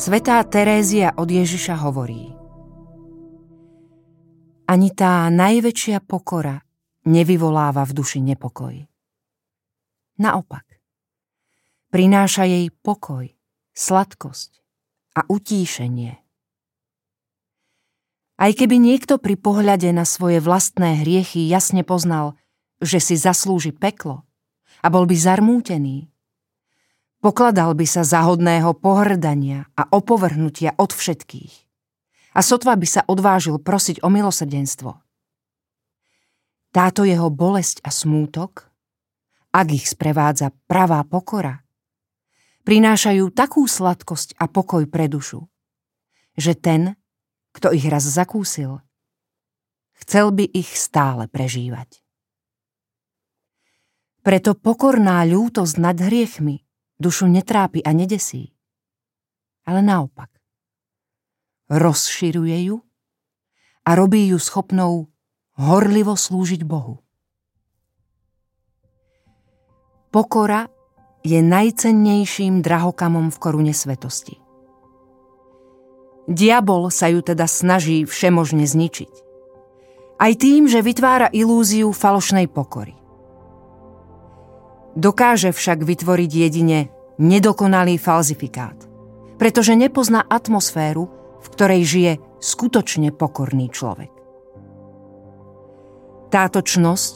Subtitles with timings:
[0.00, 2.32] Svetá Terézia od Ježiša hovorí
[4.64, 6.64] Ani tá najväčšia pokora
[7.04, 8.80] nevyvoláva v duši nepokoj.
[10.16, 10.64] Naopak,
[11.92, 13.28] prináša jej pokoj,
[13.76, 14.64] sladkosť
[15.20, 16.16] a utíšenie.
[18.40, 22.40] Aj keby niekto pri pohľade na svoje vlastné hriechy jasne poznal,
[22.80, 24.24] že si zaslúži peklo
[24.80, 26.08] a bol by zarmútený,
[27.20, 28.24] pokladal by sa za
[28.80, 31.54] pohrdania a opovrhnutia od všetkých
[32.30, 34.96] a sotva by sa odvážil prosiť o milosrdenstvo.
[36.70, 38.70] Táto jeho bolesť a smútok,
[39.50, 41.66] ak ich sprevádza pravá pokora,
[42.62, 45.42] prinášajú takú sladkosť a pokoj pre dušu,
[46.38, 46.94] že ten,
[47.50, 48.78] kto ich raz zakúsil,
[49.98, 51.98] chcel by ich stále prežívať.
[54.22, 56.62] Preto pokorná ľútosť nad hriechmi
[57.00, 58.52] dušu netrápi a nedesí,
[59.64, 60.28] ale naopak.
[61.72, 62.76] Rozširuje ju
[63.88, 65.08] a robí ju schopnou
[65.56, 67.00] horlivo slúžiť Bohu.
[70.10, 70.66] Pokora
[71.22, 74.42] je najcennejším drahokamom v korune svetosti.
[76.26, 79.14] Diabol sa ju teda snaží všemožne zničiť.
[80.20, 82.99] Aj tým, že vytvára ilúziu falošnej pokory.
[84.98, 88.74] Dokáže však vytvoriť jedine nedokonalý falzifikát,
[89.38, 91.06] pretože nepozná atmosféru,
[91.40, 94.10] v ktorej žije skutočne pokorný človek.
[96.30, 97.14] Táto čnosť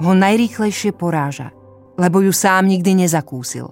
[0.00, 1.52] ho najrýchlejšie poráža,
[2.00, 3.68] lebo ju sám nikdy nezakúsil.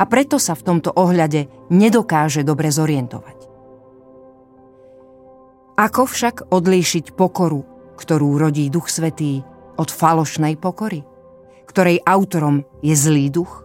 [0.00, 3.38] A preto sa v tomto ohľade nedokáže dobre zorientovať.
[5.76, 7.62] Ako však odlíšiť pokoru,
[8.00, 9.44] ktorú rodí Duch Svetý,
[9.80, 11.00] od falošnej pokory,
[11.70, 13.62] ktorej autorom je zlý duch?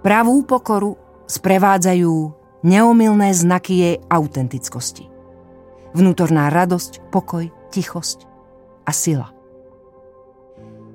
[0.00, 0.96] Pravú pokoru
[1.28, 2.12] sprevádzajú
[2.64, 5.12] neomilné znaky jej autentickosti.
[5.92, 8.24] Vnútorná radosť, pokoj, tichosť
[8.88, 9.28] a sila.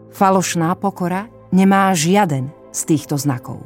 [0.10, 3.62] Falošná pokora nemá žiaden z týchto znakov.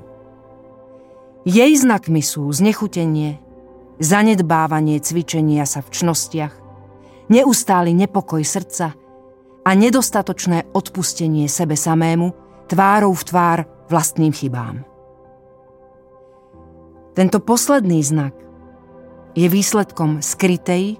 [1.44, 3.40] Jej znakmi sú znechutenie,
[4.00, 6.56] zanedbávanie cvičenia sa v čnostiach,
[7.28, 8.96] neustály nepokoj srdca
[9.64, 12.36] a nedostatočné odpustenie sebe samému
[12.68, 14.84] tvárou v tvár vlastným chybám.
[17.14, 18.34] Tento posledný znak
[19.38, 20.98] je výsledkom skrytej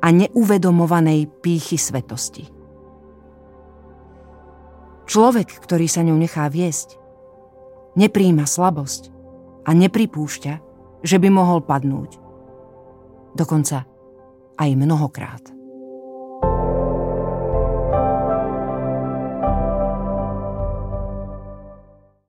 [0.00, 2.48] a neuvedomovanej pýchy svetosti.
[5.10, 6.96] Človek, ktorý sa ňou nechá viesť,
[7.98, 9.10] nepríjma slabosť
[9.66, 10.54] a nepripúšťa,
[11.02, 12.16] že by mohol padnúť.
[13.34, 13.84] Dokonca
[14.54, 15.59] aj mnohokrát.